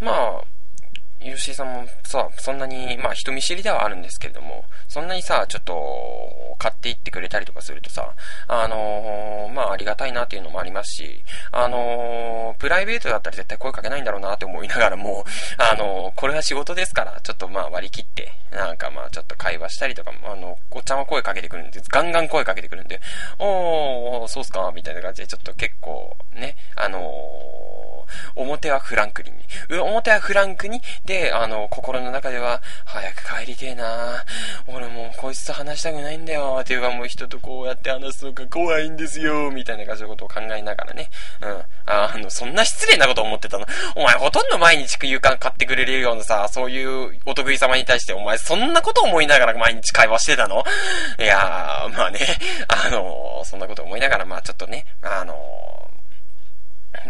[0.00, 0.42] まあ、
[1.20, 8.14] 吉井さんもさ、そんなに、まあ人見知りではあるんですけれども、そんなにさ、ちょっと、買っていってくれたりとかするとさ、
[8.46, 15.24] あのー、まあありがたいなっていうのもありますし、あのー、プライベートだったら絶対声かけないんだろうなって思いながらも、
[15.56, 23.00] あのー、これは仕事ですから、ちょっとまあ割り切って、なんかまあちょっと会話したりとか、あの、おっちゃんは声かけてくるんで、ガンガン声かけてくるんで、
[23.38, 27.00] おー、そうっすかみたいな感じで、ちょっと結構、ね、あの
[28.36, 34.24] 表はフランクリンに、表はフランクに、で、あの、心の中では、早く帰りてえな
[34.66, 36.58] 俺もうこいつと話したくないんだよ。
[36.60, 39.50] っていうかもう人とこうやって話すのが怖いんですよ。
[39.50, 41.08] みたいな感じのことを考えながらね。
[41.42, 41.62] うん。
[41.86, 43.66] あの、そんな失礼なこと思ってたの？
[43.96, 50.64] お前ほとんど毎日夕刊買ってくれるようなさ、そういうお得意様に対してお前そんなこと思いながら毎日会話してたの？
[51.18, 52.20] いやー、まあね、
[52.68, 55.34] あの、そんなこと思いながら、まあちょっとね、あの、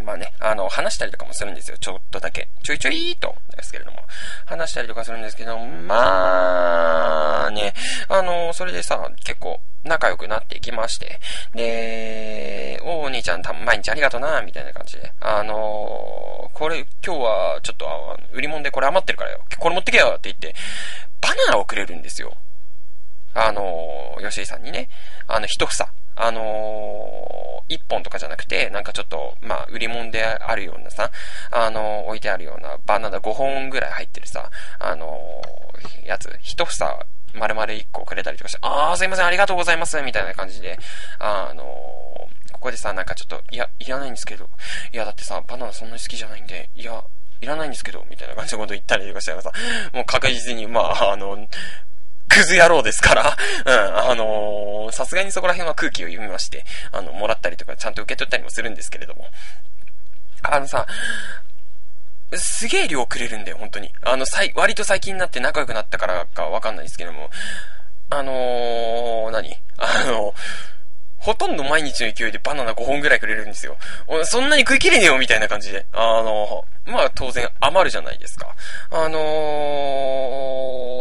[0.04, 1.78] まあね、あの、話したりとかもするんですよ。
[1.78, 2.48] ちょっとだけ。
[2.62, 3.98] ちょいちょいと、ですけれども。
[4.46, 7.74] 話したりとかするんですけど、まあ、ね、
[8.08, 11.20] あの、それでさ、結構、仲良くなっていきまして。
[11.54, 15.12] で、おお兄ちゃん、毎日ありがとうな、みたいな感じで。
[15.20, 19.44] あのこれ、今日は、ちょっと、売り物でこれ余ってるからよ。
[19.58, 20.54] これ持ってけよって言って、
[21.20, 22.36] バナナをくれるんですよ。
[23.32, 24.88] あの吉井さんにね。
[25.26, 25.88] あの、一房。
[26.16, 26.44] あのー、
[27.70, 31.10] 1本とかじゃなくて、なんかちょっと、まあ、売り物であるようなさ、
[31.50, 35.18] あの、置いてあるようなバナナ5本ぐらい入ってるさ、あの、
[36.04, 40.78] やつ、1房、丸々1個くれたりとかして、あー、すいません、ありがとうございます、みたいな感じで、
[41.18, 41.62] あの
[42.52, 44.50] ここでさ、なんかちょっと、いや、いらないんですけど、
[44.92, 47.02] いや、だってさ、バナナそんなに好きじゃないんで、いや、
[47.40, 49.50] いらないんですけど、みたいな感じのこと言ったりとかしたらさ、
[49.94, 51.38] もう確実に、まあ、あの、
[52.30, 59.28] クズ野郎ですから、 うん、あのー、さすがにそこら辺は空気を読みまして、あの、もらったりとか、ちゃんと受け取ったりもするんですけれども。
[60.42, 60.86] あのさ、
[62.34, 63.92] すげえ量くれるんだよ、本当に。
[64.02, 67.30] あの、さい、割と最近になって仲良くなったからかわかんないですけども、
[68.08, 69.56] あのー、何？
[69.78, 70.34] あの
[71.20, 73.76] ほとんど毎日の勢いでバナナ5本ぐらいくれるんですよ。
[74.24, 75.86] そんなに食い切れねえよみたいな感じで。
[75.92, 78.54] あの、まあ当然余るじゃないですか。
[78.90, 79.18] あの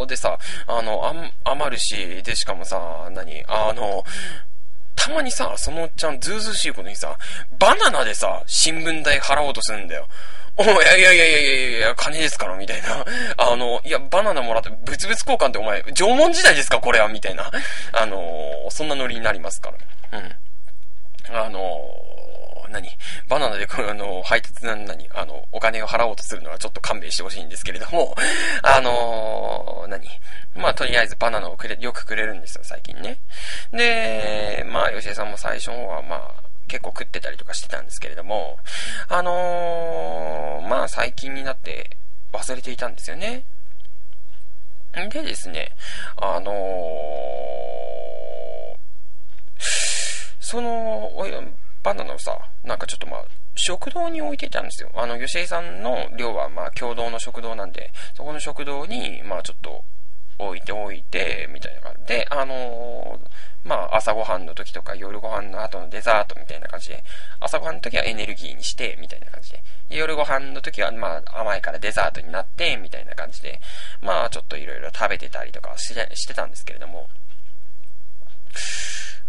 [0.04, 1.12] ー、でさ、あの、
[1.44, 4.04] 余るし、でしかもさ、何あの、
[4.94, 7.16] たまにさ、そのおっちゃんずうずうしいことにさ、
[7.58, 10.06] バナナでさ、新聞代払おうとするんだよ。
[10.56, 13.04] おいやいやいやいやいやいや、金ですから、みたいな。
[13.38, 17.50] あの、いや、バナナもらって、物々交換ってお前、縄文時代ですかこれはみたいな。
[17.92, 18.20] あの
[18.68, 19.78] そんなノリになりますから。
[21.32, 21.60] あの、
[22.70, 22.88] 何？
[23.28, 28.14] バナナで、あの、配達な何あの、お金を払おうとするのはちょっと勘弁してほしいんですけれども、
[28.62, 30.08] あのー、何？
[30.54, 33.18] まあ、とりあえずバナナをくれ、よくくれるんですよ、最近ね。
[33.72, 38.58] で、まあ、吉江さんも最初は、まあ、結構食ってたりとかしてたんですけれども、
[39.08, 41.90] あのー、まあ、最近になって
[42.32, 43.44] 忘れていたんですよね。
[44.92, 45.72] でですね、
[46.16, 47.99] あのー
[50.50, 51.12] その、
[51.84, 54.90] バナナをさ、なんかちょっとまあ、食堂に置いてたんですよ。
[54.96, 59.84] あの、吉井さんの寮はまあ、共同の食堂なんで、そこの食堂に、まあちょっと、
[60.38, 67.04] 置いておいて、みたいな感じで、あのー、まあ、朝ごはんの時とか夜ご飯の後のデザートみたいな感じで、
[67.38, 73.60] 朝ごはんの時はエネルギーにして、みたいな感じで、夜ご飯の時は、まあ、甘いからデザートになって、みたいな感じで、
[74.00, 77.08] まあ、ちょっといろいろ食べてたりとかしてしてたんですけれども、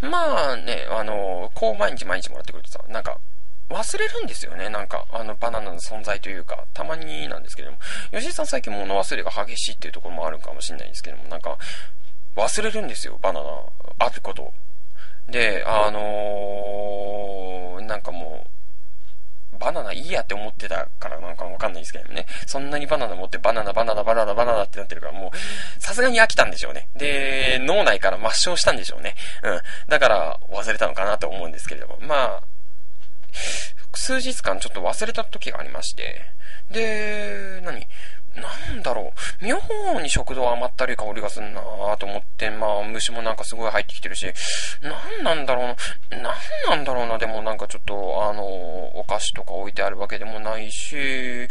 [0.01, 3.17] まあね、あの、こう毎日毎日もらってくるとさ、なんか、
[3.69, 4.69] 忘れるんですよね。
[4.69, 7.77] なんか、あの、バナナの存在というか、たまになんですけども。
[8.11, 11.57] 吉井さん最近物忘れが激しいっていうところもあるかもしれないですけども、なんか、
[12.35, 13.49] 忘れるんですよ、バナナ、
[13.99, 14.53] あること。
[15.29, 18.50] で、あのー、なんかもう、
[19.61, 22.25] バナナいいやって思ってたからなのかわかんないですけどね。
[22.47, 26.87] そんなにバナナ持ってバナナ、バナナ、バナナ、バナナってなってるからもう、さすがに飽きたんでしょうね。
[26.95, 29.15] で、脳内から抹消したんでしょうね。
[29.43, 29.61] うん。
[29.87, 31.99] だから忘れたのかなと思うんですけれども。
[32.01, 32.43] まあ、
[33.93, 36.21] 数日間ちょっと忘れた時がありまして。
[36.71, 37.87] で、何？
[38.35, 39.45] なんだろう。
[39.45, 39.57] 妙
[40.01, 44.31] に食堂甘ったり香りがすんなぁと思って、まあ、虫もなんかすごい入ってきてるし、
[44.81, 44.89] な
[45.23, 45.75] んなんだろ
[46.11, 46.33] うな、なん
[46.69, 51.47] なんだろうな、でもなんかちょっと、あの、お菓子とか置いてあるわけでもないし、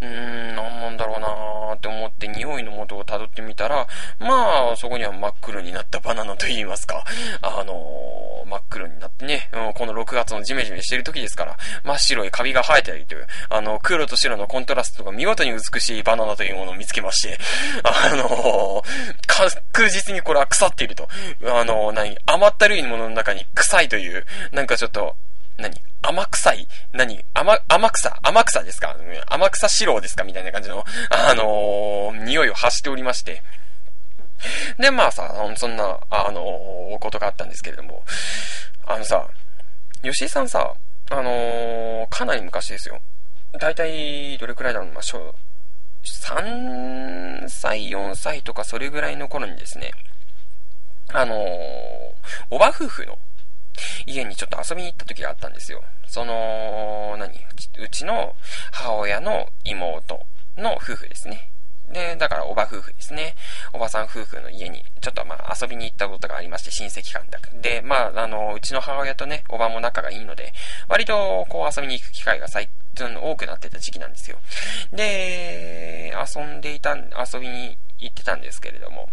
[0.00, 3.86] うーん、なんなんだろうなーって思って匂いの元を辿ってみたら、
[4.18, 7.04] まあ、そこには真っ黒になったバナナと言いますか、
[7.42, 17.38] あのー、真っ黒になってね、うん、この6月のジメジメしてる時ですから、真っ白いカビが生えてたりという、あの、黒と白のコントラストが見事に美しいバナナというものを見つけまして、
[17.82, 18.82] あのー、
[19.72, 21.08] 確実にこれは腐っていると。
[21.44, 25.16] あのー、何甘ったるいものの中に臭いという、なんかちょっと、
[25.58, 25.74] 何？
[26.02, 26.68] 甘臭い？
[26.92, 27.24] 何？
[27.34, 28.18] 甘、甘草？
[28.22, 28.96] 甘草ですか？
[29.28, 30.24] 甘草四郎ですか？
[30.24, 33.42] みたいな感じの、あのー、匂いを発しておりまして。
[34.78, 38.04] で、まあさ、そんな、あのー、ことがあったんですけれども、
[38.86, 39.28] あのさ、
[40.02, 40.74] 吉井さんさ、
[41.10, 43.00] あのー、かなり昔ですよ。
[43.58, 45.34] だいたい、どれくらいだろう、まあ、小、
[46.04, 49.92] 3歳、4歳とかそれぐらいの頃にですね、
[51.12, 51.38] あのー、
[52.50, 53.18] おば夫婦の
[54.06, 55.82] 家にちょっと遊びに行った時があったんですよ。
[56.06, 57.32] その、何？
[57.78, 58.34] うちの
[58.72, 60.20] 母親の妹
[60.56, 61.50] の夫婦ですね。
[61.88, 63.36] で、だからおば夫婦ですね。
[63.72, 70.52] おばさん夫婦の家に、ちょっとまあ遊びに行ったことがありまして、親戚間だで、まあ、あの、うちの母親とね、おばも仲がいいので、
[70.88, 74.38] 割とこう遊びに行く機会が最近多くなってた時期なんですよ。
[74.92, 79.08] で、遊んでいた、遊びに行ってたんですけれども、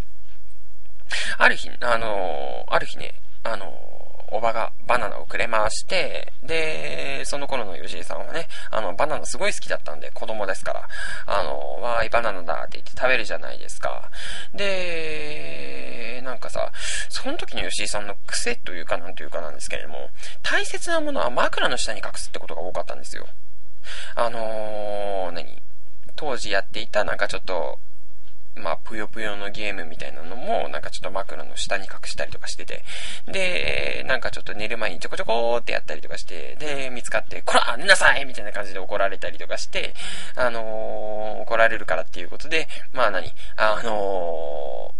[1.38, 3.93] ある日、あの、ある日ね、あの、
[4.34, 10.88] おばがバナナをくれまして、で、その頃の吉井さんはね、あの、バナナすごい好きだったんで、子供ですから、
[11.26, 14.10] あの、わーい、バナナだって言って食べるじゃないですか。
[14.52, 16.72] で、なんかさ、
[17.08, 20.10] その時の吉井さんの癖というかなんというかなんですけれども、
[20.42, 23.28] 大切なものは枕の下に隠すってことが多かったんですよ。
[24.16, 25.62] あのー、何？
[26.16, 27.78] 当時やっていたなんかちょっと、
[28.56, 32.84] まあ、ぷよぷよのゲームみたいなのも、なんかちょっと枕の下に隠したりとかしてて、
[33.26, 39.94] で、なんかちょっと寝る前にちょこちょこーってやったりとかして、で、見つかって、こら寝なさいみたいな感じで怒られたりとかして、
[40.36, 43.32] あのー、怒られるからっていうことで、まあ何？
[43.56, 44.94] あの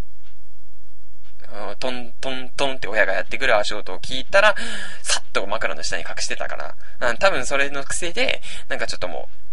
[1.49, 4.57] ー、トントントンって親がやってくる足音を聞いたら、
[5.03, 9.43] さっと枕の下に隠してたから、多分それの癖で、なんかちょっともう、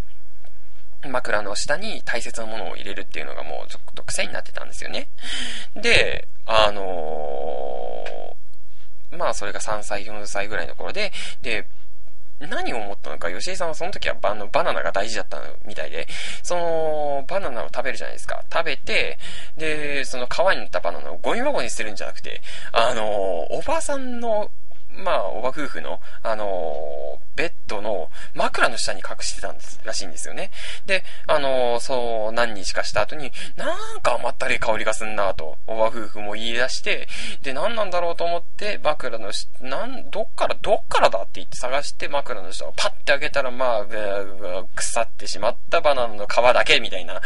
[1.10, 5.08] 枕の下に大切なものを入れるっていうのがもうちょっと癖になってたんですよね。
[5.76, 11.12] で、あのー、まあそれが3歳、4歳ぐらいの頃で、
[11.42, 11.66] で、
[12.40, 16.08] 何を思ったのか、吉井さんはその時はババナナが大事だったみたいで、
[16.42, 18.44] そのバナナを食べるじゃないですか。
[18.52, 19.20] 食べて、
[19.58, 23.08] で、その皮に塗ったバナナをゴミ箱に捨てるんじゃなくて、あのー、
[23.52, 24.50] おばさんの
[24.98, 30.52] まあ、おば夫婦の、あのー、ベッドの枕の下に隠してたんですらしいんですよね。
[30.86, 37.08] で、あのー、そう、何日かした後に、なんか甘ったるい香りがすんなと、おば夫婦も言い出して、
[37.42, 43.86] で、何なんだろうと思って、枕の下、なん、どっから、どっからだって言って探して枕の下をパッて開けたら、まあ、
[44.76, 47.22] 腐ってしまったバナナの皮だけみたいな、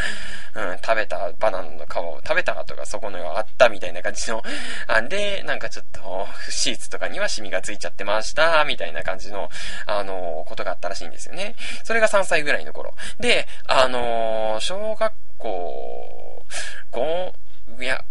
[0.55, 4.43] うん、食べたバナナの皮を食べた後がそこのがあったみたいな感じの、
[4.87, 9.49] あで、なんかちょっと、シーツとかにはシミががついちゃってました、みたいな感じの、
[9.85, 11.55] あのー、ことがあったらしいんですよね。
[11.83, 12.93] それが3歳ぐらいの頃。
[13.19, 16.45] で、あのー、小学校、
[16.91, 17.33] 5、
[17.81, 18.03] いや、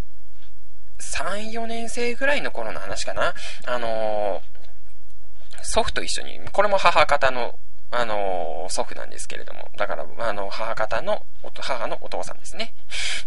[0.99, 3.35] 3、4年生ぐらいの頃の話かな。
[3.67, 4.43] あの
[5.63, 7.59] 祖父と一緒に、これも母方の
[7.97, 11.23] あの、祖父なんですけれども、だから、あの、母方の、
[11.61, 12.75] 母のお父さんですね。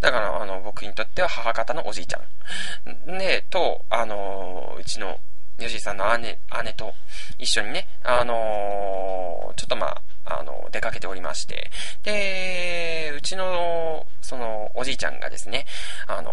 [0.01, 3.17] だから、あの、僕にとっては母方のおじいちゃん。
[3.17, 5.19] で、と、あの、うちの、
[5.59, 6.93] 吉井さんの姉、姉と
[7.37, 9.87] 一緒にね、あのちょっとま
[10.25, 11.71] あ、あの、出かけておりまして、
[12.03, 15.65] で、うちの、その、おじいちゃんがですね、
[16.05, 16.31] あの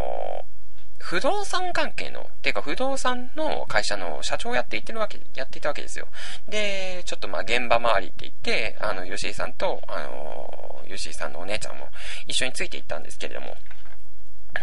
[1.05, 6.09] 不動産関係の、ていうか不動産の会社の社長をやっていってるわけ、やっていたわけですよ。
[6.49, 11.89] で、ちょっとまあ現場周りって言って、あの、吉井さんと、あの、吉井さんのお姉ちゃんも
[12.27, 13.55] 一緒についていったんですけれども、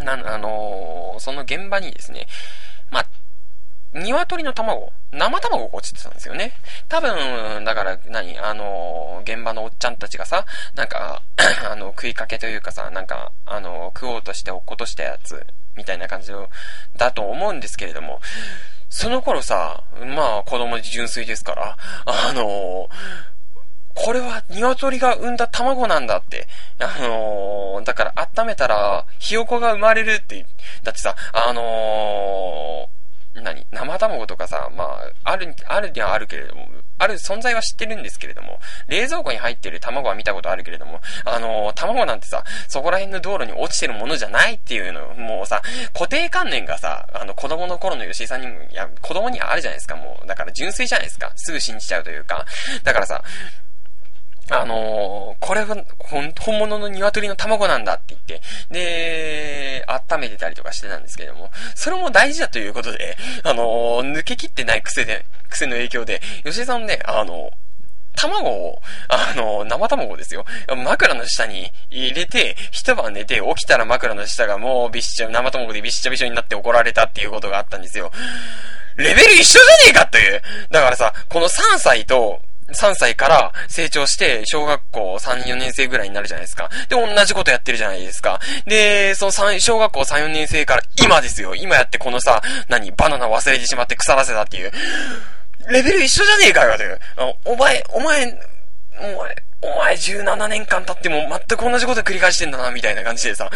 [0.04, 2.26] な、あの、その現場にですね、
[2.90, 3.06] まあ、
[3.94, 6.54] 鶏の卵、生卵が落ちてたんですよね。
[6.88, 11.22] 多分、だから何、あの、現場のおっちゃんたちがさ、なんか、
[11.70, 16.32] あの、食いかけというかさ、なんか、あの、食おうとして落っことしたやつ、みたいな感じ
[16.98, 18.22] だと思うんですけれども、
[18.90, 19.84] その頃さ、
[20.16, 22.90] まあ子供純粋ですから、あの
[23.94, 26.48] これは鶏が産んだ卵なんだって。
[26.80, 30.46] あのー、だから温めたら、ひよこが生まれるって、
[30.84, 33.01] だってさ、あのー、
[33.34, 36.68] 何生卵とかさ、まあ、ある、あるにはあるけれども、
[36.98, 45.62] ある存在は知ってるんですけれども、冷蔵庫に入ってる卵は見たことあるけれども、あのー、卵なんてさ、そこら辺の道路に落ちてるものじゃないっていうの、もうさ、
[45.94, 50.28] 固定観念がさ、あの、子供の頃の吉井さんにも、いや、子供にはあるじゃないですか、もう。
[50.28, 51.32] だから純粋じゃないですか。
[51.36, 52.46] すぐ信じちゃうというか。
[52.84, 53.24] だからさ、
[54.52, 67.52] あのー、これは本物の鶏の卵なんだって言って、で、温めてたりとかしてたんですけども、それも大事だということで、あのー、抜けきってない癖で、癖の影響で、吉井さんね、あの、
[68.16, 70.46] 卵を、あの、生卵ですよ。
[70.68, 78.12] 枕の下に入れて、一晩寝て、起きたら枕の下がもうびっしょ、生卵でびっしょびしょになって怒られたっていうことがあったんですよ。
[78.98, 80.42] レベル一緒じゃねえかっていう。
[80.70, 82.42] だからさ、この3歳と、
[82.72, 86.70] 3歳から成長して、小学校3、4年生ぐらいになるじゃないですか。
[86.90, 88.40] で、同じことやってるじゃないですか。
[88.66, 91.56] で、その3、小学校3、4年生から今ですよ。
[91.56, 94.72] 今やってこのさ、何、バナナ忘れてしまって腐らせたっていう。
[95.70, 97.00] レベル一緒じゃねえかよ、という。
[97.46, 98.40] お前、お前、
[99.00, 103.50] お前、お前17年間経っても全く同じこと繰り返してんだな、みたいな感じでさ、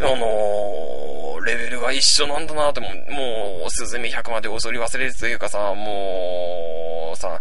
[0.00, 7.38] あのー、レベルは一緒なんだなっても、もう、スズメ100まで恐れ忘れるというかさ、もう、さ、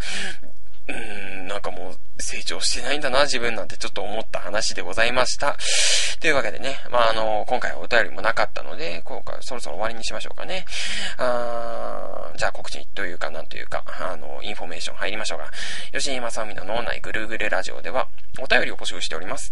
[0.90, 5.56] うーん、なんかもう成長してないんだな、自分なんてちょっと思った話でございました。
[6.20, 10.66] というわけでね、まあ、あの、今回はお便りもなかったので、今回そろそろ終わりにしましょうかね。
[11.18, 15.52] あーじゃあ告知というか、なんというか、あの、インフォメーション入りましょうが、
[15.92, 18.08] 吉井正美の脳内ぐるぐるラジオでは、
[18.40, 19.52] お便りを募集しております。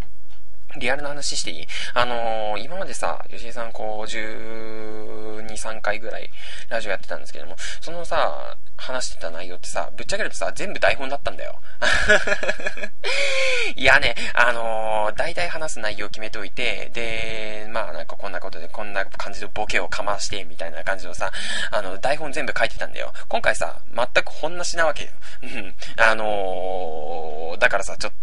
[0.79, 1.67] リアルな話していい？
[1.93, 6.29] あのー、今までさ、吉井さんこう、12、3回ぐらい
[6.69, 11.59] ラジオやってたんですけども、そのさ、話してた内容ってさ、ぶっちゃけるとさ、全部台本だったんだよ。
[13.75, 21.31] いやね、あのー、大体話す内容決めておいて、で、まあなんかこんなことでこんな感じのボケをかまして、みたいな感じのさ、
[21.71, 23.13] あの、台本全部書いてたんだよ。
[23.27, 25.09] 今回さ、全く本なしなわけよ。
[25.43, 25.75] うん。
[25.97, 28.17] あのー、だからさ、ちょっと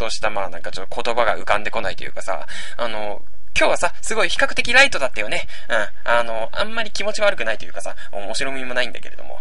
[0.00, 2.46] としたまあなんかちょっと言葉が浮かんでこないというかさ、
[2.78, 3.22] あの
[3.56, 5.46] 今日はさ、すごい比較的ライトだったよね。
[5.68, 6.10] うん。
[6.10, 9.38] あの、あんまり気持ち悪くないというかさ、面白みもないんだけれども。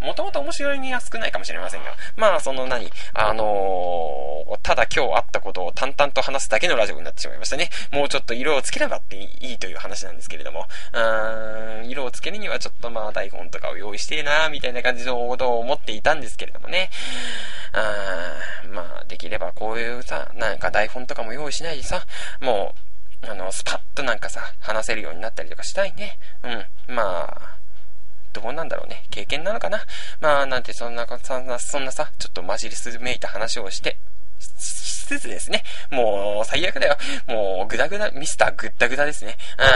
[0.00, 0.06] うん。
[0.08, 1.94] もともと面白みは少ないかもしれませんが。
[2.16, 7.70] まあ、その何、あのー、ただ今日あったことを淡々と話すだけのラジオになってしまいましたね。
[7.90, 10.66] もうちょっと色をつければっていいという話なんですけれども。
[10.92, 16.90] うーん、色をつけるにはちょっとまあ台本とかを用意してえなみたいな感じのことを思っていたんですけれどもね。
[17.72, 22.04] あーまあ、できればこういうさ、なんか台本とかも用意しないでさ、
[22.40, 22.91] もう、
[23.22, 26.18] あの、スパッとなんかさ、話せるようになったりとかしたいね。
[26.42, 26.94] うん。
[26.94, 27.56] まあ、
[28.32, 29.04] どうなんだろうね。
[29.10, 29.80] 経験なのかな。
[30.20, 33.96] まあ、なんて、そんな、そんな、そんなさ、ちょっと混じりすめいた話をして、
[34.58, 35.62] しつつですね。
[35.90, 36.96] もう、最悪だよ。
[37.26, 39.36] もう、ぐだぐだ、ミスターぐったぐだですね。
[39.58, 39.68] うー、ん、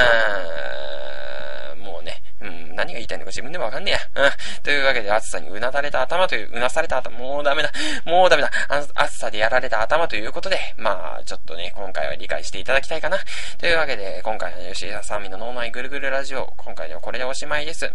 [2.77, 4.27] 何が言いたいのか自分でもわかんねえや。
[4.27, 4.33] うん。
[4.62, 7.72] というわけで、暑さにうなだれた頭という、うなされた頭、もうダメだ。
[8.05, 8.51] もうダメだ。
[8.95, 13.18] 暑さでやられた頭ということで、まあ、ちょっとね、今回は理解していただきたいかな。
[13.59, 17.91] というわけで、今回の吉田さんみの脳内ぐるぐるラジオ、今回ではこれでおしまいです。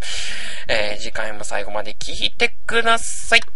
[0.67, 3.51] えー、次回も最後まで聞いてください。